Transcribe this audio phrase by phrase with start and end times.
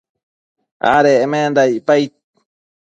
[0.93, 2.11] adecmenda icpaid